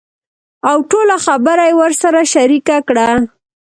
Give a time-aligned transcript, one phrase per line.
[0.71, 3.07] اوټوله خبره يې ورسره شريکه کړه.